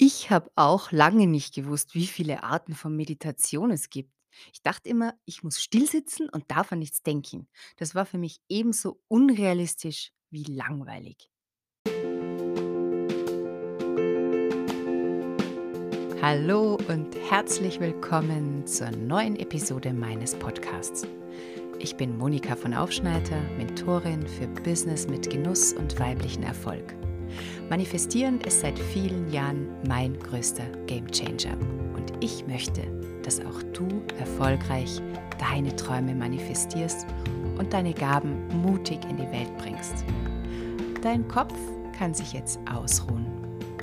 Ich 0.00 0.30
habe 0.30 0.48
auch 0.54 0.92
lange 0.92 1.26
nicht 1.26 1.56
gewusst, 1.56 1.96
wie 1.96 2.06
viele 2.06 2.44
Arten 2.44 2.72
von 2.72 2.94
Meditation 2.94 3.72
es 3.72 3.90
gibt. 3.90 4.12
Ich 4.52 4.62
dachte 4.62 4.88
immer, 4.88 5.14
ich 5.24 5.42
muss 5.42 5.60
still 5.60 5.88
sitzen 5.88 6.28
und 6.28 6.48
darf 6.52 6.70
an 6.70 6.78
nichts 6.78 7.02
denken. 7.02 7.48
Das 7.78 7.96
war 7.96 8.06
für 8.06 8.16
mich 8.16 8.40
ebenso 8.48 9.00
unrealistisch 9.08 10.12
wie 10.30 10.44
langweilig. 10.44 11.32
Hallo 16.22 16.78
und 16.86 17.16
herzlich 17.28 17.80
willkommen 17.80 18.68
zur 18.68 18.92
neuen 18.92 19.34
Episode 19.34 19.92
meines 19.92 20.36
Podcasts. 20.36 21.08
Ich 21.80 21.96
bin 21.96 22.16
Monika 22.16 22.54
von 22.54 22.72
Aufschneider, 22.72 23.42
Mentorin 23.56 24.24
für 24.28 24.46
Business 24.46 25.08
mit 25.08 25.28
Genuss 25.28 25.72
und 25.72 25.98
weiblichen 25.98 26.44
Erfolg. 26.44 26.97
Manifestieren 27.70 28.40
ist 28.40 28.60
seit 28.60 28.78
vielen 28.78 29.30
Jahren 29.30 29.68
mein 29.86 30.18
größter 30.18 30.64
Gamechanger 30.86 31.56
und 31.94 32.12
ich 32.20 32.46
möchte, 32.46 32.82
dass 33.22 33.40
auch 33.40 33.62
du 33.74 33.86
erfolgreich 34.18 35.00
deine 35.38 35.74
Träume 35.76 36.14
manifestierst 36.14 37.06
und 37.58 37.72
deine 37.72 37.92
Gaben 37.92 38.46
mutig 38.62 39.00
in 39.08 39.16
die 39.16 39.30
Welt 39.30 39.56
bringst. 39.58 40.04
Dein 41.02 41.26
Kopf 41.28 41.54
kann 41.96 42.14
sich 42.14 42.32
jetzt 42.32 42.58
ausruhen, 42.72 43.26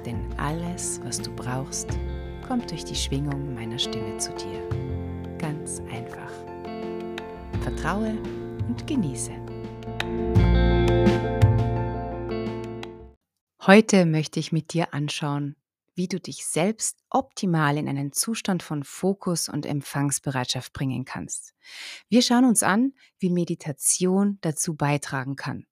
denn 0.06 0.20
alles, 0.38 1.00
was 1.04 1.22
du 1.22 1.32
brauchst, 1.32 1.90
kommt 2.48 2.72
durch 2.72 2.86
die 2.86 2.96
Schwingung 2.96 3.54
meiner 3.54 3.80
Stimme 3.80 4.18
zu 4.18 4.32
dir. 4.34 4.62
Ganz 5.38 5.82
einfach. 5.92 6.32
Vertraue 7.62 8.14
und 8.68 8.86
genieße. 8.88 9.32
Heute 13.68 14.06
möchte 14.06 14.40
ich 14.40 14.52
mit 14.52 14.74
dir 14.74 14.94
anschauen, 14.94 15.56
wie 15.96 16.08
du 16.08 16.20
dich 16.20 16.46
selbst 16.46 17.00
optimal 17.10 17.80
in 17.80 17.90
einen 17.90 18.12
Zustand 18.12 18.62
von 18.62 18.84
Fokus 18.84 19.50
und 19.50 19.66
Empfangsbereitschaft 19.66 20.72
bringen 20.72 21.04
kannst. 21.04 21.56
Wir 22.08 22.22
schauen 22.22 22.46
uns 22.46 22.62
an, 22.62 22.94
wie 23.18 23.32
Meditation 23.32 24.38
dazu 24.42 24.76
beitragen 24.76 25.36
kann. 25.36 25.66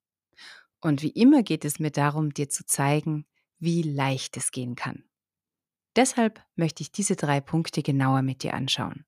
Und 0.80 1.02
wie 1.02 1.10
immer 1.10 1.44
geht 1.44 1.64
es 1.64 1.78
mir 1.78 1.92
darum, 1.92 2.34
dir 2.34 2.48
zu 2.48 2.66
zeigen, 2.66 3.26
wie 3.60 3.82
leicht 3.82 4.36
es 4.36 4.50
gehen 4.50 4.74
kann. 4.74 5.04
Deshalb 5.94 6.44
möchte 6.56 6.82
ich 6.82 6.90
diese 6.90 7.14
drei 7.14 7.40
Punkte 7.40 7.84
genauer 7.84 8.22
mit 8.22 8.42
dir 8.42 8.54
anschauen. 8.54 9.04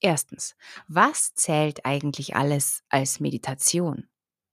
Erstens, 0.00 0.56
was 0.88 1.34
zählt 1.34 1.86
eigentlich 1.86 2.34
alles 2.34 2.82
als 2.88 3.20
Meditation? 3.20 4.08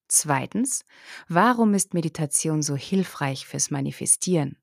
Zweitens, 0.07 0.85
warum 1.27 1.73
ist 1.73 1.93
Meditation 1.93 2.61
so 2.61 2.75
hilfreich 2.75 3.47
fürs 3.47 3.71
Manifestieren? 3.71 4.57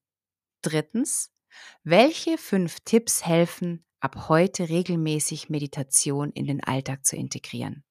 Drittens, 0.63 1.31
welche 1.83 2.39
fünf 2.39 2.81
Tipps 2.81 3.27
helfen, 3.27 3.85
ab 4.01 4.29
heute 4.29 4.69
regelmäßig 4.69 5.49
Meditation 5.49 6.31
in 6.31 6.47
den 6.47 6.63
Alltag 6.63 7.07
zu 7.07 7.17
integrieren, 7.17 7.85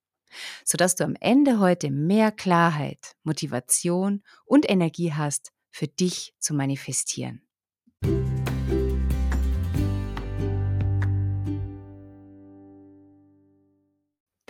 sodass 0.66 0.96
du 0.96 1.04
am 1.04 1.16
Ende 1.20 1.60
heute 1.60 1.92
mehr 1.92 2.32
Klarheit, 2.32 3.16
Motivation 3.24 4.24
und 4.46 4.70
Energie 4.70 5.14
hast, 5.14 5.52
für 5.72 5.88
dich 5.88 6.34
zu 6.40 6.54
manifestieren. 6.54 7.42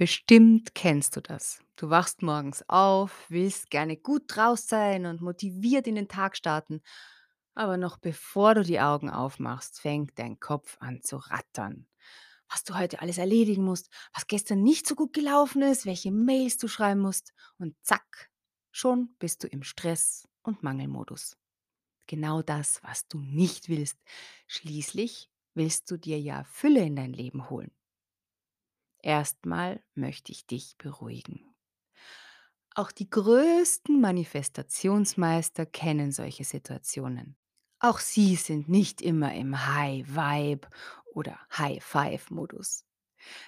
Bestimmt 0.02 0.74
kennst 0.74 1.16
du 1.16 1.22
das. 1.22 1.60
Du 1.76 1.92
wachst 1.92 2.24
morgens 2.24 2.68
auf, 2.68 3.26
willst 3.30 3.70
gerne 3.70 3.98
gut 3.98 4.24
draus 4.26 4.66
sein 4.66 5.06
und 5.06 5.22
motiviert 5.22 5.86
in 5.86 5.94
den 5.94 6.08
Tag 6.08 6.36
starten, 6.36 6.82
aber 7.54 7.78
noch 7.78 8.00
bevor 8.00 8.56
du 8.56 8.64
die 8.64 8.80
Augen 8.80 9.12
aufmachst, 9.12 9.80
fängt 9.80 10.18
dein 10.18 10.40
Kopf 10.40 10.76
an 10.80 11.04
zu 11.04 11.18
rattern. 11.18 11.86
Was 12.50 12.64
du 12.64 12.76
heute 12.76 13.00
alles 13.04 13.20
erledigen 13.20 13.64
musst, 13.64 13.94
was 14.12 14.26
gestern 14.26 14.64
nicht 14.64 14.88
so 14.88 14.96
gut 14.96 15.14
gelaufen 15.14 15.62
ist, 15.62 15.86
welche 15.86 16.12
Mails 16.12 16.58
du 16.58 16.68
schreiben 16.68 17.02
musst 17.02 17.32
und 17.60 17.76
zack, 17.84 18.32
schon 18.72 19.16
bist 19.20 19.44
du 19.44 19.48
im 19.50 19.62
Stress- 19.62 20.28
und 20.42 20.64
Mangelmodus. 20.64 21.38
Genau 22.08 22.42
das, 22.42 22.82
was 22.82 23.08
du 23.08 23.20
nicht 23.20 23.70
willst. 23.70 24.00
Schließlich 24.48 25.30
willst 25.54 25.92
du 25.92 25.98
dir 25.98 26.20
ja 26.20 26.44
Fülle 26.46 26.84
in 26.84 26.96
dein 26.96 27.14
Leben 27.14 27.52
holen. 27.52 27.72
Erstmal 29.04 29.82
möchte 29.96 30.32
ich 30.32 30.46
dich 30.46 30.78
beruhigen. 30.78 31.46
Auch 32.74 32.92
die 32.92 33.10
größten 33.10 34.00
Manifestationsmeister 34.00 35.66
kennen 35.66 36.12
solche 36.12 36.46
Situationen. 36.46 37.36
Auch 37.80 38.00
sie 38.00 38.36
sind 38.36 38.70
nicht 38.70 39.02
immer 39.02 39.34
im 39.34 39.68
High 39.68 40.08
Vibe 40.08 40.70
oder 41.14 41.40
High 41.58 41.84
Five 41.84 42.30
Modus. 42.30 42.86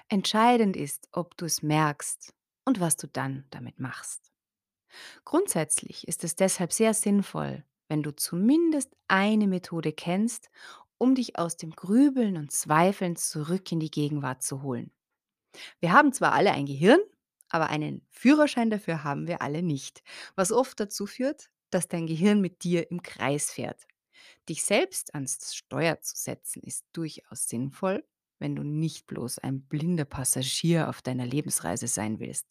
Entscheidend 0.10 0.76
ist, 0.76 1.08
ob 1.12 1.38
du 1.38 1.46
es 1.46 1.62
merkst 1.62 2.34
und 2.66 2.80
was 2.80 2.98
du 2.98 3.08
dann 3.08 3.46
damit 3.52 3.80
machst. 3.80 4.32
Grundsätzlich 5.26 6.08
ist 6.08 6.24
es 6.24 6.36
deshalb 6.36 6.74
sehr 6.74 6.94
sinnvoll, 6.94 7.64
wenn 7.88 8.04
du 8.04 8.16
zumindest 8.16 8.96
eine 9.08 9.48
Methode 9.48 9.94
kennst, 9.94 10.50
um 10.98 11.16
dich 11.16 11.38
aus 11.38 11.58
dem 11.58 11.72
Grübeln 11.72 12.38
und 12.38 12.52
Zweifeln 12.52 13.16
zurück 13.16 13.72
in 13.72 13.80
die 13.80 13.92
Gegenwart 13.92 14.44
zu 14.44 14.62
holen. 14.62 14.92
Wir 15.80 15.94
haben 15.94 16.14
zwar 16.14 16.34
alle 16.34 16.52
ein 16.52 16.66
Gehirn, 16.66 17.00
aber 17.50 17.70
einen 17.70 18.06
Führerschein 18.10 18.70
dafür 18.70 19.04
haben 19.04 19.28
wir 19.28 19.42
alle 19.42 19.62
nicht, 19.62 20.02
was 20.36 20.52
oft 20.52 20.80
dazu 20.80 21.06
führt, 21.06 21.50
dass 21.70 21.88
dein 21.88 22.08
Gehirn 22.08 22.42
mit 22.42 22.64
dir 22.64 22.90
im 22.90 23.02
Kreis 23.02 23.52
fährt. 23.52 23.88
Dich 24.50 24.64
selbst 24.64 25.14
ans 25.14 25.56
Steuer 25.56 26.02
zu 26.02 26.16
setzen 26.16 26.62
ist 26.64 26.86
durchaus 26.94 27.48
sinnvoll, 27.48 28.04
wenn 28.40 28.56
du 28.56 28.64
nicht 28.64 29.08
bloß 29.08 29.40
ein 29.40 29.62
blinder 29.62 30.06
Passagier 30.06 30.90
auf 30.90 31.02
deiner 31.02 31.26
Lebensreise 31.26 31.88
sein 31.88 32.20
willst. 32.20 32.48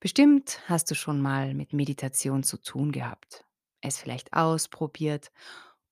Bestimmt 0.00 0.60
hast 0.66 0.90
du 0.90 0.94
schon 0.94 1.20
mal 1.20 1.54
mit 1.54 1.72
Meditation 1.72 2.42
zu 2.42 2.58
tun 2.58 2.92
gehabt, 2.92 3.44
es 3.80 3.98
vielleicht 3.98 4.32
ausprobiert 4.32 5.30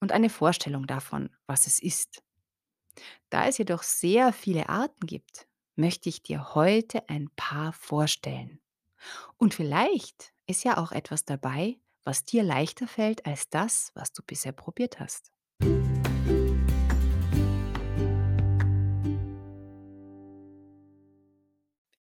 und 0.00 0.12
eine 0.12 0.30
Vorstellung 0.30 0.86
davon, 0.86 1.30
was 1.46 1.66
es 1.66 1.80
ist. 1.80 2.22
Da 3.30 3.46
es 3.48 3.58
jedoch 3.58 3.82
sehr 3.82 4.32
viele 4.32 4.68
Arten 4.68 5.06
gibt, 5.06 5.46
möchte 5.76 6.08
ich 6.08 6.22
dir 6.22 6.54
heute 6.54 7.08
ein 7.08 7.30
paar 7.36 7.72
vorstellen. 7.72 8.60
Und 9.36 9.54
vielleicht 9.54 10.32
ist 10.46 10.64
ja 10.64 10.78
auch 10.78 10.92
etwas 10.92 11.24
dabei, 11.24 11.78
was 12.04 12.24
dir 12.24 12.42
leichter 12.42 12.86
fällt 12.86 13.26
als 13.26 13.48
das, 13.48 13.90
was 13.94 14.12
du 14.12 14.22
bisher 14.22 14.52
probiert 14.52 15.00
hast. 15.00 15.32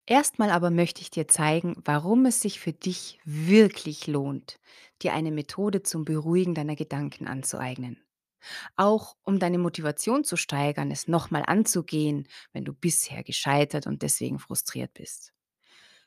Erstmal 0.06 0.50
aber 0.50 0.70
möchte 0.70 1.00
ich 1.00 1.10
dir 1.10 1.26
zeigen, 1.28 1.74
warum 1.84 2.26
es 2.26 2.42
sich 2.42 2.60
für 2.60 2.72
dich 2.72 3.18
wirklich 3.24 4.06
lohnt, 4.06 4.58
dir 5.00 5.14
eine 5.14 5.30
Methode 5.30 5.82
zum 5.82 6.04
Beruhigen 6.04 6.54
deiner 6.54 6.76
Gedanken 6.76 7.26
anzueignen. 7.26 8.02
Auch 8.76 9.16
um 9.22 9.38
deine 9.38 9.58
Motivation 9.58 10.24
zu 10.24 10.36
steigern, 10.36 10.90
es 10.90 11.08
nochmal 11.08 11.44
anzugehen, 11.46 12.28
wenn 12.52 12.64
du 12.64 12.72
bisher 12.74 13.22
gescheitert 13.24 13.86
und 13.86 14.02
deswegen 14.02 14.38
frustriert 14.38 14.94
bist. 14.94 15.32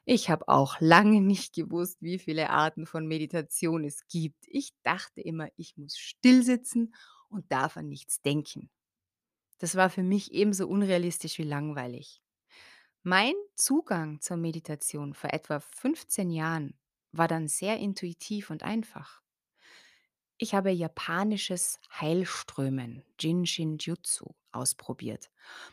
Ich 0.06 0.30
habe 0.30 0.48
auch 0.48 0.80
lange 0.80 1.22
nicht 1.22 1.54
gewusst, 1.56 2.02
wie 2.02 2.20
viele 2.20 2.50
Arten 2.52 2.86
von 2.86 3.08
Meditation 3.08 3.84
es 3.84 4.08
gibt. 4.08 4.46
Ich 4.48 4.72
dachte 4.84 5.22
immer, 5.22 5.50
ich 5.58 5.78
muss 5.78 5.98
still 5.98 6.44
sitzen 6.44 6.94
und 7.30 7.52
darf 7.52 7.78
an 7.78 7.88
nichts 7.90 8.22
denken. 8.22 8.70
Das 9.60 9.76
war 9.76 9.90
für 9.90 10.04
mich 10.04 10.34
ebenso 10.34 10.68
unrealistisch 10.68 11.38
wie 11.40 11.44
langweilig. 11.44 12.22
Mein 13.04 13.34
Zugang 13.56 14.22
zur 14.22 14.38
Meditation 14.38 15.14
vor 15.16 15.34
etwa 15.34 15.60
15 15.62 16.32
Jahren 16.32 16.80
war 17.14 17.28
dann 17.28 17.48
sehr 17.50 17.80
intuitiv 17.80 18.50
und 18.52 18.64
einfach. 18.64 19.24
Ich 20.38 20.54
habe 20.54 20.70
japanisches 20.70 21.80
Heilströmen, 21.90 23.04
Jin-Shin-Jutsu, 23.18 24.34
ausprobiert. 24.52 25.30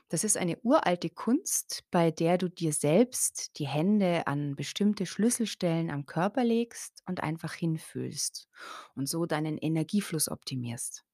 Das 0.08 0.22
ist 0.22 0.36
eine 0.36 0.56
uralte 0.60 1.10
Kunst, 1.10 1.84
bei 1.90 2.12
der 2.12 2.38
du 2.38 2.48
dir 2.48 2.72
selbst 2.72 3.58
die 3.58 3.66
Hände 3.66 4.26
an 4.28 4.54
bestimmte 4.54 5.04
Schlüsselstellen 5.04 5.90
am 5.90 6.06
Körper 6.06 6.44
legst 6.44 7.02
und 7.06 7.24
einfach 7.24 7.54
hinfühlst 7.54 8.48
und 8.94 9.08
so 9.08 9.26
deinen 9.26 9.58
Energiefluss 9.58 10.28
optimierst. 10.28 11.04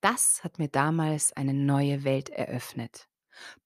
Das 0.00 0.42
hat 0.42 0.58
mir 0.58 0.68
damals 0.68 1.32
eine 1.32 1.54
neue 1.54 2.02
Welt 2.02 2.28
eröffnet. 2.28 3.08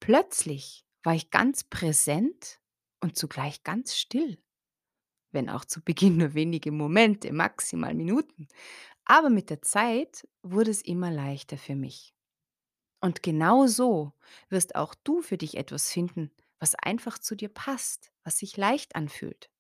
Plötzlich 0.01 0.85
war 1.03 1.15
ich 1.15 1.31
ganz 1.31 1.65
präsent 1.65 2.61
und 3.01 3.17
zugleich 3.17 3.63
ganz 3.63 3.97
still 3.97 4.39
wenn 5.33 5.51
auch 5.51 5.65
zu 5.65 5.83
Beginn 5.83 6.17
nur 6.19 6.35
wenige 6.35 6.73
Momente, 6.73 7.33
maximal 7.33 7.95
Minuten. 7.95 8.49
Aber 9.05 9.31
mit 9.31 9.51
der 9.51 9.63
Zeit 9.63 10.29
wurde 10.43 10.71
es 10.71 10.83
immer 10.83 11.11
leichter 11.11 11.59
für 11.59 11.77
mich. 11.77 12.15
Und 13.01 13.23
genau 13.23 13.67
so 13.67 14.13
wirst 14.49 14.75
auch 14.75 14.95
du 14.95 15.23
für 15.23 15.39
dich 15.39 15.57
etwas 15.57 15.93
finden, 15.93 16.31
was 16.59 16.75
einfach 16.75 17.19
zu 17.19 17.35
dir 17.37 17.49
passt, 17.49 18.13
was 18.25 18.39
sich 18.39 18.57
leicht 18.57 18.97
anfühlt. 18.97 19.51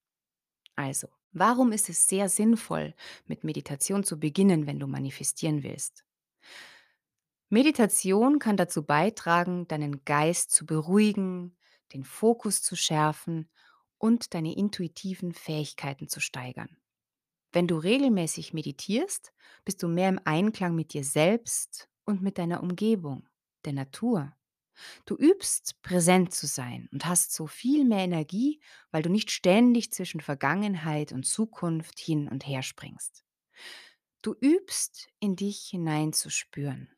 Also, 0.76 1.08
warum 1.32 1.72
ist 1.72 1.88
es 1.88 2.06
sehr 2.06 2.28
sinnvoll, 2.28 2.94
mit 3.26 3.44
Meditation 3.44 4.04
zu 4.04 4.18
beginnen, 4.20 4.66
wenn 4.66 4.80
du 4.80 4.86
manifestieren 4.86 5.62
willst? 5.62 6.04
Meditation 7.48 8.38
kann 8.38 8.56
dazu 8.56 8.84
beitragen, 8.84 9.66
deinen 9.68 10.04
Geist 10.04 10.50
zu 10.52 10.66
beruhigen, 10.66 11.56
den 11.92 12.04
Fokus 12.04 12.62
zu 12.62 12.76
schärfen 12.76 13.48
und 13.98 14.34
deine 14.34 14.56
intuitiven 14.56 15.32
Fähigkeiten 15.32 16.08
zu 16.08 16.20
steigern. 16.20 16.76
Wenn 17.52 17.66
du 17.66 17.76
regelmäßig 17.78 18.52
meditierst, 18.52 19.32
bist 19.64 19.82
du 19.82 19.88
mehr 19.88 20.08
im 20.08 20.20
Einklang 20.24 20.74
mit 20.74 20.92
dir 20.92 21.04
selbst 21.04 21.88
und 22.04 22.22
mit 22.22 22.38
deiner 22.38 22.62
Umgebung, 22.62 23.28
der 23.64 23.72
Natur. 23.72 24.36
Du 25.06 25.16
übst, 25.16 25.80
präsent 25.82 26.34
zu 26.34 26.46
sein 26.46 26.88
und 26.92 27.06
hast 27.06 27.32
so 27.32 27.46
viel 27.46 27.84
mehr 27.84 28.04
Energie, 28.04 28.60
weil 28.90 29.02
du 29.02 29.08
nicht 29.08 29.30
ständig 29.30 29.92
zwischen 29.92 30.20
Vergangenheit 30.20 31.12
und 31.12 31.24
Zukunft 31.24 31.98
hin 31.98 32.28
und 32.28 32.46
her 32.46 32.62
springst. 32.62 33.24
Du 34.22 34.34
übst, 34.40 35.08
in 35.18 35.36
dich 35.36 35.68
hineinzuspüren, 35.70 36.90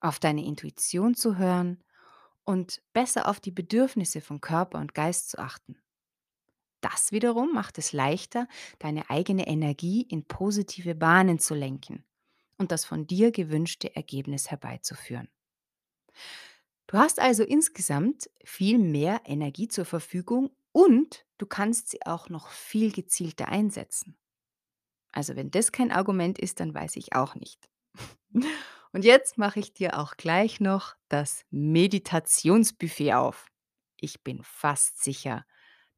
auf 0.00 0.18
deine 0.18 0.44
Intuition 0.44 1.14
zu 1.14 1.36
hören 1.36 1.82
und 2.44 2.82
besser 2.92 3.28
auf 3.28 3.40
die 3.40 3.50
Bedürfnisse 3.50 4.20
von 4.20 4.40
Körper 4.40 4.78
und 4.78 4.94
Geist 4.94 5.30
zu 5.30 5.38
achten. 5.38 5.76
Das 6.80 7.12
wiederum 7.12 7.52
macht 7.52 7.78
es 7.78 7.92
leichter, 7.92 8.48
deine 8.78 9.10
eigene 9.10 9.46
Energie 9.46 10.02
in 10.02 10.24
positive 10.24 10.94
Bahnen 10.94 11.38
zu 11.38 11.54
lenken 11.54 12.04
und 12.56 12.72
das 12.72 12.84
von 12.84 13.06
dir 13.06 13.32
gewünschte 13.32 13.94
Ergebnis 13.94 14.50
herbeizuführen. 14.50 15.28
Du 16.86 16.98
hast 16.98 17.20
also 17.20 17.44
insgesamt 17.44 18.28
viel 18.44 18.78
mehr 18.78 19.20
Energie 19.24 19.68
zur 19.68 19.84
Verfügung 19.84 20.50
und 20.72 21.24
du 21.38 21.46
kannst 21.46 21.88
sie 21.88 22.04
auch 22.04 22.28
noch 22.28 22.48
viel 22.48 22.92
gezielter 22.92 23.48
einsetzen. 23.48 24.16
Also 25.12 25.36
wenn 25.36 25.50
das 25.50 25.72
kein 25.72 25.90
Argument 25.90 26.38
ist, 26.38 26.60
dann 26.60 26.74
weiß 26.74 26.96
ich 26.96 27.14
auch 27.14 27.34
nicht. 27.34 27.68
Und 28.92 29.04
jetzt 29.04 29.38
mache 29.38 29.60
ich 29.60 29.72
dir 29.72 29.98
auch 30.00 30.16
gleich 30.16 30.58
noch 30.58 30.96
das 31.08 31.44
Meditationsbuffet 31.50 33.14
auf. 33.14 33.46
Ich 33.96 34.22
bin 34.22 34.42
fast 34.42 35.02
sicher, 35.02 35.44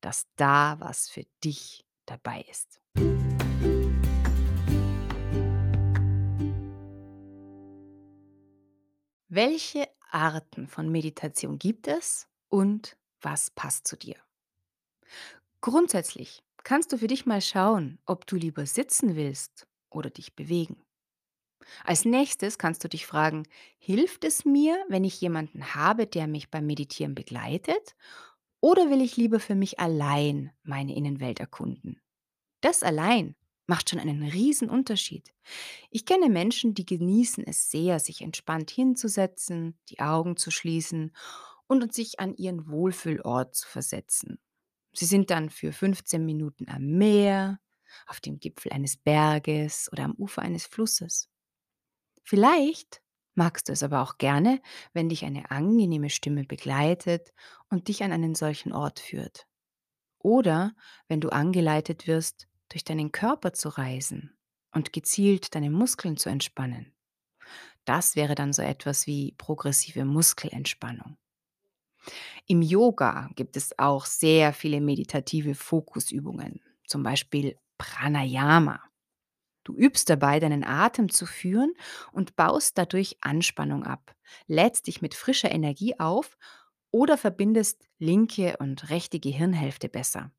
dass 0.03 0.27
da 0.37 0.79
was 0.79 1.09
für 1.09 1.25
dich 1.43 1.87
dabei 2.05 2.45
ist. 2.51 2.81
Welche 9.29 9.89
Arten 10.11 10.69
von 10.69 10.91
Meditation 10.91 11.59
gibt 11.59 11.89
es 11.89 12.29
und 12.49 12.99
was 13.23 13.51
passt 13.51 13.89
zu 13.89 13.97
dir? 13.97 14.17
Grundsätzlich 15.63 16.43
kannst 16.65 16.93
du 16.93 16.99
für 16.99 17.07
dich 17.07 17.25
mal 17.25 17.41
schauen, 17.41 17.99
ob 18.05 18.27
du 18.27 18.37
lieber 18.37 18.67
sitzen 18.67 19.17
willst 19.17 19.67
oder 19.89 20.11
dich 20.11 20.35
bewegen. 20.35 20.85
Als 21.85 22.05
nächstes 22.05 22.59
kannst 22.59 22.85
du 22.85 22.89
dich 22.89 23.07
fragen, 23.07 23.45
hilft 23.79 24.25
es 24.25 24.45
mir, 24.45 24.77
wenn 24.89 25.05
ich 25.05 25.21
jemanden 25.21 25.75
habe, 25.75 26.07
der 26.07 26.27
mich 26.27 26.51
beim 26.51 26.67
Meditieren 26.67 27.15
begleitet, 27.15 27.95
oder 28.63 28.91
will 28.91 29.03
ich 29.03 29.17
lieber 29.17 29.41
für 29.41 29.57
mich 29.57 29.81
allein 29.81 30.53
meine 30.63 30.95
Innenwelt 30.95 31.41
erkunden? 31.41 32.01
Das 32.61 32.83
allein 32.83 33.35
macht 33.67 33.91
schon 33.91 33.99
einen 33.99 34.23
riesen 34.23 34.71
Unterschied. 34.71 35.35
Ich 35.91 36.07
kenne 36.07 36.29
Menschen, 36.31 36.73
die 36.75 36.87
genießen 36.87 37.45
es 37.45 37.71
sehr, 37.71 37.99
sich 37.99 38.23
entspannt 38.23 38.71
hinzusetzen, 38.71 39.79
die 39.89 39.99
Augen 39.99 40.37
zu 40.37 40.51
schließen 40.51 41.13
und 41.67 41.93
sich 41.93 42.21
an 42.21 42.35
ihren 42.37 42.69
Wohlfühlort 42.69 43.55
zu 43.55 43.69
versetzen. 43.69 44.39
Sie 44.93 45.07
sind 45.07 45.31
dann 45.31 45.51
für 45.51 45.73
15 45.73 46.25
Minuten 46.25 46.69
am 46.69 46.87
Meer, 46.87 47.59
auf 48.07 48.21
dem 48.21 48.39
Gipfel 48.39 48.73
eines 48.73 48.97
Berges 48.97 49.91
oder 49.93 50.05
am 50.05 50.13
Ufer 50.13 50.43
eines 50.43 50.67
Flusses. 50.67 51.29
Vielleicht 52.23 53.02
magst 53.35 53.69
du 53.69 53.73
es 53.73 53.83
aber 53.83 54.03
auch 54.03 54.19
gerne, 54.19 54.61
wenn 54.93 55.09
dich 55.09 55.25
eine 55.25 55.51
angenehme 55.51 56.11
Stimme 56.11 56.45
begleitet 56.45 57.33
und 57.69 57.89
dich 57.89 58.03
an 58.03 58.13
einen 58.13 58.35
solchen 58.35 58.73
Ort 58.73 59.01
führt. 59.01 59.47
Oder 60.19 60.75
wenn 61.09 61.21
du 61.21 61.31
angeleitet 61.31 62.07
wirst, 62.07 62.49
durch 62.69 62.85
deinen 62.85 63.13
Körper 63.13 63.53
zu 63.53 63.69
reisen 63.69 64.37
und 64.73 64.93
gezielt 64.93 65.55
deine 65.55 65.71
Muskeln 65.71 66.17
zu 66.17 66.29
entspannen. 66.29 66.95
Das 67.85 68.17
wäre 68.17 68.35
dann 68.35 68.53
so 68.53 68.63
etwas 68.63 69.07
wie 69.07 69.35
progressive 69.37 70.05
Muskelentspannung. 70.05 71.17
Im 72.47 72.63
Yoga 72.63 73.31
gibt 73.35 73.57
es 73.57 73.79
auch 73.79 74.07
sehr 74.07 74.53
viele 74.53 74.81
meditative 74.81 75.55
Fokusübungen, 75.55 76.61
zum 76.87 77.03
Beispiel 77.03 77.57
Pranayama. 77.79 78.81
Du 79.65 79.75
übst 79.75 80.11
dabei, 80.11 80.41
deinen 80.41 80.65
Atem 80.65 81.09
zu 81.09 81.27
führen 81.27 81.75
und 82.13 82.37
baust 82.37 82.79
dadurch 82.79 83.17
Anspannung 83.21 83.85
ab, 83.85 84.15
lädst 84.47 84.87
dich 84.87 85.03
mit 85.03 85.15
frischer 85.15 85.51
Energie 85.51 85.99
auf 85.99 86.37
oder 86.91 87.17
verbindest 87.17 87.89
linke 87.99 88.57
und 88.59 88.91
rechte 88.91 89.21
Gehirnhälfte 89.21 89.89
besser. 89.89 90.33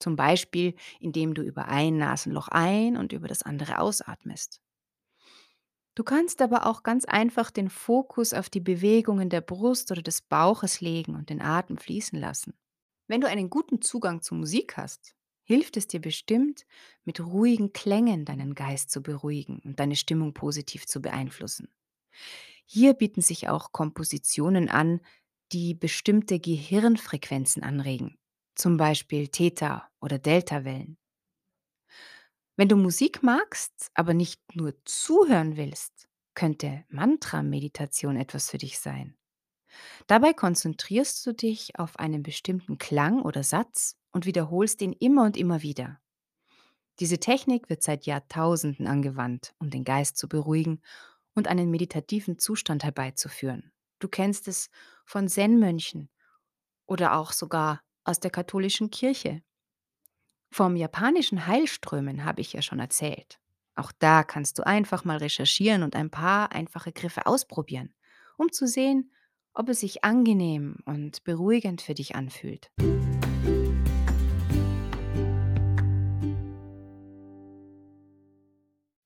Zum 0.00 0.16
Beispiel, 0.16 0.74
indem 1.00 1.34
du 1.34 1.42
über 1.42 1.66
ein 1.68 1.98
Nasenloch 1.98 2.48
ein 2.48 2.96
und 2.96 3.12
über 3.12 3.28
das 3.28 3.42
andere 3.42 3.78
ausatmest. 3.80 4.60
Du 5.96 6.02
kannst 6.04 6.42
aber 6.42 6.66
auch 6.66 6.82
ganz 6.82 7.04
einfach 7.04 7.50
den 7.50 7.68
Fokus 7.70 8.32
auf 8.34 8.48
die 8.50 8.60
Bewegungen 8.60 9.28
der 9.30 9.40
Brust 9.40 9.90
oder 9.90 10.02
des 10.02 10.22
Bauches 10.22 10.80
legen 10.80 11.14
und 11.14 11.30
den 11.30 11.40
Atem 11.40 11.78
fließen 11.78 12.18
lassen. 12.18 12.54
Wenn 13.06 13.20
du 13.20 13.28
einen 13.28 13.50
guten 13.50 13.80
Zugang 13.82 14.22
zu 14.22 14.34
Musik 14.34 14.76
hast, 14.76 15.14
hilft 15.44 15.76
es 15.76 15.86
dir 15.86 16.00
bestimmt, 16.00 16.66
mit 17.04 17.20
ruhigen 17.20 17.72
Klängen 17.72 18.24
deinen 18.24 18.54
Geist 18.54 18.90
zu 18.90 19.02
beruhigen 19.02 19.60
und 19.64 19.80
deine 19.80 19.96
Stimmung 19.96 20.34
positiv 20.34 20.86
zu 20.86 21.00
beeinflussen. 21.00 21.68
Hier 22.66 22.94
bieten 22.94 23.20
sich 23.20 23.48
auch 23.48 23.72
Kompositionen 23.72 24.68
an, 24.68 25.00
die 25.52 25.74
bestimmte 25.74 26.40
Gehirnfrequenzen 26.40 27.62
anregen, 27.62 28.18
zum 28.54 28.76
Beispiel 28.76 29.28
Theta- 29.28 29.88
oder 30.00 30.18
Deltawellen. 30.18 30.98
Wenn 32.56 32.68
du 32.68 32.76
Musik 32.76 33.22
magst, 33.22 33.90
aber 33.94 34.12
nicht 34.14 34.40
nur 34.56 34.74
zuhören 34.84 35.56
willst, 35.56 36.08
könnte 36.34 36.84
Mantra-Meditation 36.88 38.16
etwas 38.16 38.50
für 38.50 38.58
dich 38.58 38.78
sein. 38.80 39.16
Dabei 40.06 40.32
konzentrierst 40.32 41.24
du 41.26 41.32
dich 41.32 41.78
auf 41.78 41.98
einen 41.98 42.22
bestimmten 42.22 42.78
Klang 42.78 43.22
oder 43.22 43.42
Satz 43.42 43.96
und 44.12 44.26
wiederholst 44.26 44.80
ihn 44.82 44.92
immer 44.92 45.24
und 45.24 45.36
immer 45.36 45.62
wieder. 45.62 46.00
Diese 47.00 47.18
Technik 47.18 47.68
wird 47.68 47.82
seit 47.82 48.06
Jahrtausenden 48.06 48.86
angewandt, 48.86 49.54
um 49.58 49.70
den 49.70 49.84
Geist 49.84 50.16
zu 50.16 50.28
beruhigen 50.28 50.80
und 51.34 51.48
einen 51.48 51.70
meditativen 51.70 52.38
Zustand 52.38 52.84
herbeizuführen. 52.84 53.72
Du 53.98 54.08
kennst 54.08 54.48
es 54.48 54.70
von 55.04 55.28
Zen-Mönchen 55.28 56.08
oder 56.86 57.16
auch 57.16 57.32
sogar 57.32 57.82
aus 58.04 58.20
der 58.20 58.30
katholischen 58.30 58.90
Kirche. 58.90 59.42
Vom 60.50 60.76
japanischen 60.76 61.46
Heilströmen 61.46 62.24
habe 62.24 62.40
ich 62.40 62.52
ja 62.52 62.62
schon 62.62 62.78
erzählt. 62.78 63.40
Auch 63.74 63.90
da 63.98 64.22
kannst 64.22 64.58
du 64.58 64.66
einfach 64.66 65.04
mal 65.04 65.16
recherchieren 65.16 65.82
und 65.82 65.96
ein 65.96 66.10
paar 66.10 66.52
einfache 66.52 66.92
Griffe 66.92 67.26
ausprobieren, 67.26 67.92
um 68.36 68.52
zu 68.52 68.68
sehen, 68.68 69.10
ob 69.54 69.68
es 69.68 69.80
sich 69.80 70.04
angenehm 70.04 70.76
und 70.84 71.24
beruhigend 71.24 71.80
für 71.80 71.94
dich 71.94 72.14
anfühlt. 72.14 72.70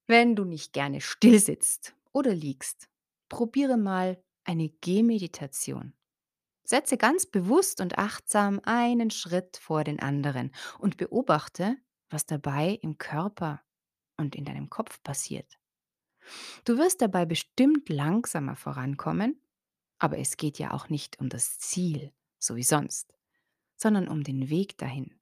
Wenn 0.07 0.35
du 0.35 0.45
nicht 0.45 0.73
gerne 0.73 1.03
still 1.03 1.39
sitzt 1.39 1.95
oder 2.13 2.35
liegst, 2.35 2.89
probiere 3.29 3.77
mal 3.77 4.23
eine 4.45 4.71
Gehmeditation. 4.81 5.93
Setze 6.65 6.97
ganz 6.97 7.27
bewusst 7.27 7.81
und 7.81 7.99
achtsam 7.99 8.61
einen 8.65 9.11
Schritt 9.11 9.59
vor 9.59 9.85
den 9.85 10.01
anderen 10.01 10.51
und 10.79 10.97
beobachte, 10.97 11.77
was 12.09 12.25
dabei 12.25 12.79
im 12.83 12.97
Körper 12.97 13.63
und 14.17 14.35
in 14.35 14.45
deinem 14.45 14.71
Kopf 14.71 15.03
passiert. 15.03 15.59
Du 16.65 16.79
wirst 16.79 17.03
dabei 17.03 17.27
bestimmt 17.27 17.89
langsamer 17.89 18.57
vorankommen, 18.57 19.41
aber 19.99 20.19
es 20.19 20.37
geht 20.37 20.59
ja 20.59 20.73
auch 20.73 20.89
nicht 20.89 21.19
um 21.21 21.29
das 21.29 21.59
Ziel, 21.59 22.13
so 22.39 22.57
wie 22.57 22.63
sonst, 22.63 23.13
sondern 23.77 24.09
um 24.09 24.23
den 24.23 24.49
Weg 24.49 24.79
dahin. 24.79 25.19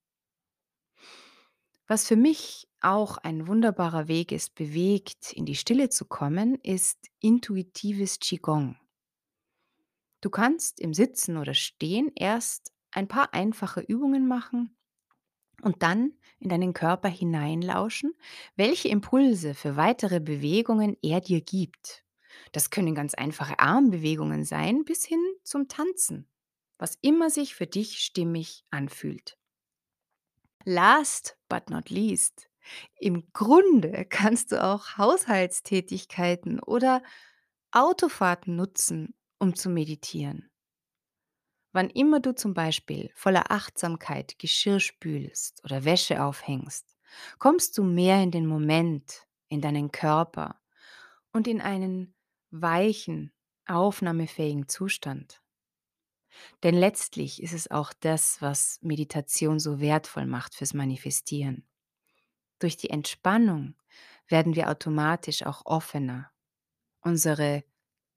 Was 1.87 2.07
für 2.07 2.17
mich 2.17 2.69
auch 2.81 3.19
ein 3.19 3.47
wunderbarer 3.47 4.09
Weg 4.09 4.33
ist, 4.33 4.55
bewegt 4.55 5.33
in 5.33 5.47
die 5.47 5.55
Stille 5.55 5.89
zu 5.89 6.05
kommen, 6.05 6.57
ist 6.63 6.99
intuitives 7.21 8.19
Qigong. 8.19 8.77
Du 10.21 10.31
kannst 10.31 10.81
im 10.81 10.95
Sitzen 10.95 11.37
oder 11.37 11.55
Stehen 11.55 12.11
erst 12.17 12.73
ein 12.91 13.07
paar 13.07 13.35
einfache 13.35 13.81
Übungen 13.81 14.27
machen 14.27 14.77
und 15.63 15.83
dann 15.83 16.13
in 16.39 16.49
deinen 16.49 16.73
Körper 16.73 17.09
hineinlauschen, 17.09 18.15
welche 18.57 18.89
Impulse 18.89 19.55
für 19.55 19.77
weitere 19.77 20.21
Bewegungen 20.21 20.97
er 21.03 21.21
dir 21.21 21.41
gibt. 21.41 22.06
Das 22.53 22.71
können 22.71 22.95
ganz 22.95 23.15
einfache 23.15 23.59
Armbewegungen 23.59 24.45
sein 24.45 24.85
bis 24.85 25.05
hin 25.05 25.21
zum 25.43 25.69
Tanzen, 25.69 26.29
was 26.79 26.99
immer 27.01 27.31
sich 27.31 27.55
für 27.55 27.67
dich 27.67 27.99
stimmig 27.99 28.65
anfühlt. 28.71 29.39
Last 30.65 31.39
but 31.49 31.71
not 31.71 31.91
least, 31.91 32.49
im 32.99 33.33
Grunde 33.33 34.05
kannst 34.09 34.53
du 34.53 34.63
auch 34.63 34.97
Haushaltstätigkeiten 34.97 36.61
oder 36.61 37.03
Autofahrten 37.73 38.57
nutzen, 38.57 39.15
um 39.39 39.55
zu 39.55 39.69
meditieren. 39.69 40.51
Wann 41.73 41.91
immer 41.91 42.21
du 42.21 42.35
zum 42.35 42.55
Beispiel 42.55 43.11
voller 43.15 43.51
Achtsamkeit 43.51 44.39
Geschirr 44.39 44.81
spülst 44.81 45.63
oder 45.63 45.85
Wäsche 45.85 46.23
aufhängst, 46.23 46.97
kommst 47.39 47.77
du 47.77 47.85
mehr 47.85 48.23
in 48.23 48.31
den 48.31 48.47
Moment, 48.47 49.27
in 49.49 49.61
deinen 49.61 49.93
Körper 49.93 50.61
und 51.33 51.47
in 51.47 51.61
einen 51.61 52.16
weichen, 52.51 53.33
aufnahmefähigen 53.67 54.69
Zustand. 54.69 55.43
Denn 56.63 56.75
letztlich 56.75 57.43
ist 57.43 57.53
es 57.53 57.71
auch 57.71 57.93
das, 58.01 58.43
was 58.43 58.79
Meditation 58.83 59.59
so 59.59 59.81
wertvoll 59.81 60.27
macht 60.27 60.55
fürs 60.55 60.75
Manifestieren. 60.75 61.67
Durch 62.59 62.77
die 62.77 62.91
Entspannung 62.91 63.75
werden 64.29 64.55
wir 64.55 64.71
automatisch 64.71 65.45
auch 65.45 65.65
offener. 65.67 66.31
Unsere 67.01 67.65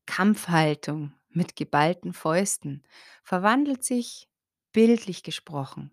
Kampfhaltung 0.06 1.14
mit 1.30 1.56
geballten 1.56 2.14
Fäusten 2.14 2.84
verwandelt 3.24 3.84
sich, 3.84 4.28
bildlich 4.72 5.24
gesprochen, 5.24 5.92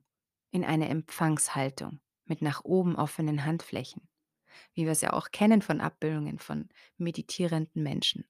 in 0.50 0.64
eine 0.64 0.88
Empfangshaltung 0.88 2.00
mit 2.24 2.42
nach 2.42 2.64
oben 2.64 2.96
offenen 2.96 3.44
Handflächen, 3.44 4.08
wie 4.74 4.84
wir 4.84 4.92
es 4.92 5.00
ja 5.00 5.12
auch 5.12 5.30
kennen 5.30 5.62
von 5.62 5.80
Abbildungen 5.80 6.38
von 6.38 6.68
meditierenden 6.98 7.82
Menschen. 7.82 8.24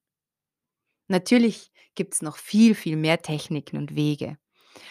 Natürlich 1.09 1.73
gibt 1.95 2.14
es 2.14 2.23
noch 2.23 2.37
viel, 2.37 2.75
viel 2.75 2.97
mehr 2.97 3.23
Techniken 3.23 3.76
und 3.76 3.95
Wege. 3.95 4.38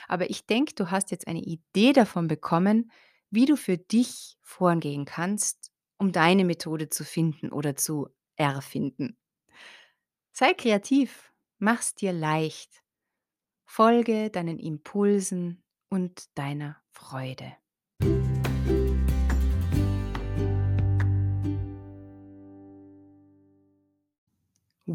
Aber 0.08 0.30
ich 0.30 0.46
denke, 0.46 0.74
du 0.74 0.92
hast 0.92 1.12
jetzt 1.12 1.27
eine 1.27 1.42
Idee 1.42 1.94
davon 1.94 2.27
bekommen, 2.27 2.92
wie 3.30 3.46
du 3.46 3.58
für 3.58 3.77
dich 3.77 4.38
vorgehen 4.42 5.06
kannst, 5.06 5.72
um 5.98 6.12
deine 6.12 6.46
Methode 6.46 6.89
zu 6.89 7.04
finden 7.04 7.51
oder 7.51 7.75
zu 7.75 8.10
erfinden. 8.36 9.18
Sei 10.32 10.54
kreativ, 10.54 11.34
mach's 11.60 11.96
dir 11.96 12.13
leicht. 12.13 12.84
Folge 13.65 14.30
deinen 14.30 14.60
Impulsen 14.60 15.63
und 15.89 16.25
deiner 16.38 16.82
Freude. 16.92 17.56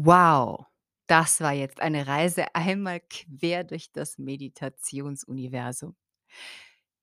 Wow, 0.03 0.65
das 1.07 1.41
war 1.41 1.53
jetzt 1.53 1.79
eine 1.81 2.07
Reise 2.07 2.55
einmal 2.55 3.01
quer 3.01 3.63
durch 3.63 3.91
das 3.91 4.17
Meditationsuniversum. 4.17 5.95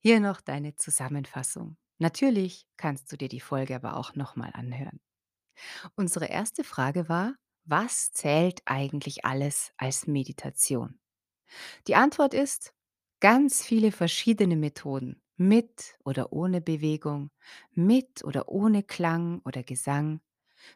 Hier 0.01 0.21
noch 0.21 0.41
deine 0.41 0.75
Zusammenfassung. 0.77 1.77
Natürlich 1.99 2.67
kannst 2.77 3.11
du 3.13 3.17
dir 3.17 3.29
die 3.29 3.41
Folge 3.41 3.75
aber 3.75 3.97
auch 3.97 4.15
nochmal 4.15 4.51
anhören. 4.55 5.01
Unsere 5.97 6.27
erste 6.27 6.65
Frage 6.65 7.09
war, 7.09 7.35
was 7.65 8.13
zählt 8.13 8.63
eigentlich 8.67 9.25
alles 9.25 9.73
als 9.77 10.07
Meditation? 10.07 10.99
Die 11.89 11.97
Antwort 11.97 12.35
ist 12.35 12.75
ganz 13.21 13.65
viele 13.65 13.93
verschiedene 13.93 14.57
Methoden, 14.57 15.23
mit 15.37 15.99
oder 16.05 16.33
ohne 16.33 16.61
Bewegung, 16.61 17.31
mit 17.73 18.25
oder 18.25 18.49
ohne 18.49 18.83
Klang 18.85 19.41
oder 19.45 19.63
Gesang, 19.65 20.21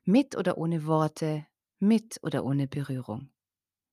mit 0.04 0.36
oder 0.36 0.58
ohne 0.58 0.86
Worte, 0.86 1.46
mit 1.82 2.20
oder 2.22 2.44
ohne 2.44 2.68
Berührung. 2.68 3.30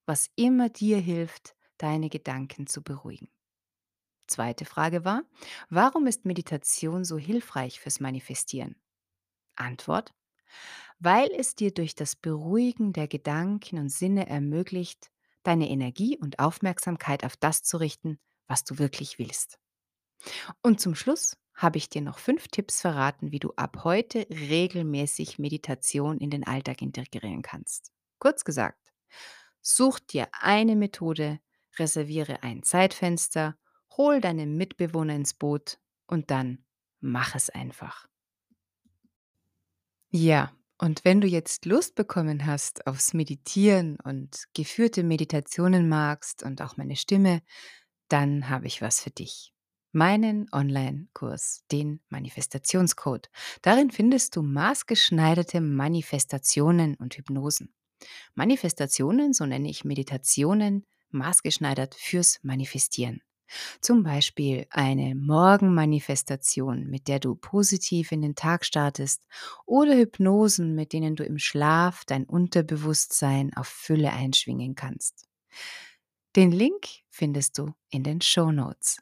Was 0.05 0.29
immer 0.35 0.69
dir 0.69 0.99
hilft, 0.99 1.55
deine 1.77 2.09
Gedanken 2.09 2.67
zu 2.67 2.83
beruhigen. 2.83 3.29
Zweite 4.27 4.65
Frage 4.65 5.05
war, 5.05 5.23
warum 5.69 6.05
ist 6.05 6.25
Meditation 6.25 7.03
so 7.03 7.17
hilfreich 7.17 7.79
fürs 7.79 7.99
Manifestieren? 7.99 8.75
Antwort, 9.55 10.13
weil 10.99 11.29
es 11.31 11.55
dir 11.55 11.73
durch 11.73 11.95
das 11.95 12.15
Beruhigen 12.15 12.93
der 12.93 13.07
Gedanken 13.07 13.79
und 13.79 13.89
Sinne 13.89 14.27
ermöglicht, 14.27 15.09
deine 15.43 15.69
Energie 15.69 16.17
und 16.17 16.39
Aufmerksamkeit 16.39 17.23
auf 17.23 17.37
das 17.37 17.63
zu 17.63 17.77
richten, 17.77 18.19
was 18.47 18.63
du 18.63 18.77
wirklich 18.77 19.17
willst. 19.17 19.59
Und 20.61 20.79
zum 20.79 20.95
Schluss 20.95 21.37
habe 21.59 21.77
ich 21.77 21.89
dir 21.89 22.01
noch 22.01 22.19
fünf 22.19 22.47
Tipps 22.47 22.79
verraten, 22.79 23.33
wie 23.33 23.39
du 23.39 23.51
ab 23.57 23.83
heute 23.83 24.25
regelmäßig 24.29 25.39
Meditation 25.39 26.17
in 26.17 26.29
den 26.29 26.47
Alltag 26.47 26.81
integrieren 26.81 27.41
kannst. 27.41 27.91
Kurz 28.17 28.45
gesagt, 28.45 28.93
such 29.61 29.99
dir 29.99 30.29
eine 30.31 30.77
Methode, 30.77 31.39
reserviere 31.77 32.43
ein 32.43 32.63
Zeitfenster, 32.63 33.57
hol 33.97 34.21
deinen 34.21 34.55
Mitbewohner 34.55 35.15
ins 35.15 35.33
Boot 35.33 35.79
und 36.07 36.31
dann 36.31 36.63
mach 37.01 37.35
es 37.35 37.49
einfach. 37.49 38.07
Ja, 40.11 40.53
und 40.77 41.03
wenn 41.03 41.19
du 41.19 41.27
jetzt 41.27 41.65
Lust 41.65 41.95
bekommen 41.95 42.45
hast 42.45 42.87
aufs 42.87 43.13
Meditieren 43.13 43.97
und 44.01 44.45
geführte 44.53 45.03
Meditationen 45.03 45.89
magst 45.89 46.41
und 46.41 46.61
auch 46.61 46.77
meine 46.77 46.95
Stimme, 46.95 47.41
dann 48.07 48.47
habe 48.47 48.67
ich 48.67 48.81
was 48.81 49.01
für 49.01 49.11
dich. 49.11 49.53
Meinen 49.91 50.47
Online-Kurs, 50.51 51.63
den 51.71 51.99
Manifestationscode. 52.09 53.29
Darin 53.61 53.89
findest 53.89 54.35
du 54.35 54.43
maßgeschneiderte 54.43 55.61
Manifestationen 55.61 56.95
und 56.95 57.15
Hypnosen. 57.17 57.73
Manifestationen, 58.35 59.33
so 59.33 59.45
nenne 59.45 59.69
ich 59.69 59.83
Meditationen, 59.85 60.85
maßgeschneidert 61.09 61.95
fürs 61.95 62.39
Manifestieren. 62.43 63.21
Zum 63.81 64.03
Beispiel 64.03 64.67
eine 64.69 65.15
Morgenmanifestation, 65.15 66.85
mit 66.87 67.07
der 67.07 67.19
du 67.19 67.33
positiv 67.33 68.11
in 68.11 68.21
den 68.21 68.35
Tag 68.35 68.63
startest, 68.63 69.23
oder 69.65 69.95
Hypnosen, 69.95 70.75
mit 70.75 70.93
denen 70.93 71.15
du 71.15 71.23
im 71.23 71.39
Schlaf 71.39 72.05
dein 72.05 72.25
Unterbewusstsein 72.25 73.51
auf 73.55 73.67
Fülle 73.67 74.13
einschwingen 74.13 74.75
kannst. 74.75 75.25
Den 76.35 76.51
Link 76.51 76.85
findest 77.09 77.57
du 77.57 77.73
in 77.89 78.03
den 78.03 78.21
Show 78.21 78.51
Notes. 78.51 78.99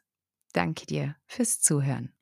Danke 0.52 0.86
dir 0.86 1.16
fürs 1.26 1.60
Zuhören. 1.60 2.12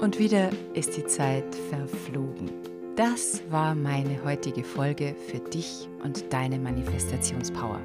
Und 0.00 0.18
wieder 0.18 0.50
ist 0.74 0.96
die 0.96 1.04
Zeit 1.06 1.54
verflogen. 1.70 2.50
Das 2.96 3.42
war 3.50 3.74
meine 3.74 4.24
heutige 4.24 4.64
Folge 4.64 5.14
für 5.28 5.38
dich 5.38 5.88
und 6.02 6.32
deine 6.32 6.58
Manifestationspower. 6.58 7.80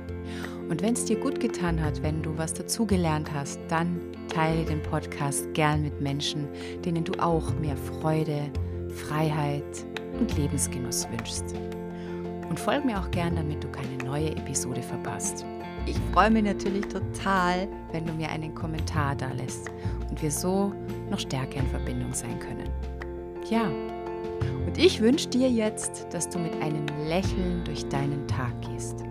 Und 0.70 0.82
wenn 0.82 0.94
es 0.94 1.06
dir 1.06 1.20
gut 1.20 1.40
getan 1.40 1.82
hat, 1.82 2.02
wenn 2.02 2.24
du 2.24 2.38
was 2.38 2.54
dazugelernt 2.54 3.32
hast, 3.32 3.60
dann 3.68 4.00
teile 4.28 4.66
den 4.66 4.82
Podcast 4.82 5.54
gern 5.54 5.84
mit 5.84 6.02
Menschen, 6.02 6.48
denen 6.84 7.04
du 7.04 7.14
auch 7.22 7.54
mehr 7.60 7.78
Freude, 7.78 8.52
Freiheit 8.90 9.86
und 10.20 10.36
Lebensgenuss 10.38 11.08
wünschst. 11.10 11.54
Und 12.50 12.60
folge 12.60 12.86
mir 12.86 13.00
auch 13.00 13.10
gern, 13.12 13.36
damit 13.36 13.64
du 13.64 13.68
keine 13.70 13.98
neue 14.06 14.32
Episode 14.32 14.82
verpasst. 14.82 15.46
Ich 15.86 15.98
freue 16.14 16.32
mich 16.32 16.44
natürlich 16.44 16.88
total, 16.88 17.68
wenn 17.92 18.06
du 18.06 18.14
mir 18.14 18.30
einen 18.30 18.56
Kommentar 18.56 19.16
da 19.16 19.32
lässt 19.32 19.70
und 20.10 20.22
wir 20.22 20.32
so 20.32 20.74
noch 21.10 21.20
stärker 21.20 21.60
in 21.60 21.68
Verbindung 21.68 22.14
sein 22.14 22.40
können. 22.40 22.70
Ja, 23.50 23.70
und 24.66 24.78
ich 24.78 25.02
wünsche 25.02 25.28
dir 25.28 25.50
jetzt, 25.50 26.08
dass 26.12 26.30
du 26.30 26.40
mit 26.40 26.54
einem 26.62 26.86
Lächeln 27.08 27.64
durch 27.66 27.88
deinen 27.90 28.28
Tag 28.28 28.54
gehst, 28.62 29.04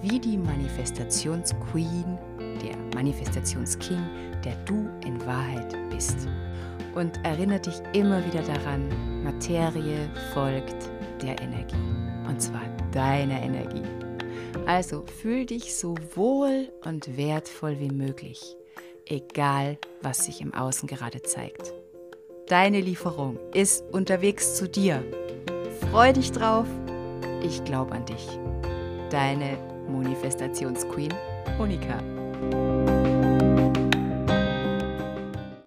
wie 0.00 0.18
die 0.18 0.38
Manifestationsqueen, 0.38 2.18
der 2.38 2.76
Manifestationsking, 2.94 4.02
der 4.44 4.54
du 4.64 4.88
in 5.04 5.24
Wahrheit 5.26 5.76
bist. 5.90 6.28
Und 6.94 7.18
erinnere 7.24 7.60
dich 7.60 7.80
immer 7.94 8.24
wieder 8.26 8.42
daran, 8.42 8.88
Materie 9.24 10.08
folgt 10.34 10.90
der 11.22 11.40
Energie. 11.40 11.76
Und 12.28 12.40
zwar 12.40 12.62
deiner 12.92 13.40
Energie. 13.42 13.82
Also 14.66 15.04
fühl 15.20 15.46
dich 15.46 15.74
so 15.74 15.94
wohl 16.14 16.68
und 16.84 17.16
wertvoll 17.16 17.78
wie 17.80 17.90
möglich, 17.90 18.56
egal 19.06 19.78
was 20.02 20.26
sich 20.26 20.40
im 20.40 20.54
Außen 20.54 20.86
gerade 20.88 21.22
zeigt. 21.22 21.72
Deine 22.48 22.80
Lieferung 22.80 23.38
ist 23.54 23.84
unterwegs 23.92 24.56
zu 24.56 24.68
dir. 24.68 25.02
Freu 25.90 26.12
dich 26.12 26.32
drauf. 26.32 26.66
Ich 27.42 27.64
glaube 27.64 27.92
an 27.92 28.04
dich. 28.06 28.26
Deine 29.10 29.56
Manifestationsqueen 29.88 31.12
Monika. 31.58 32.81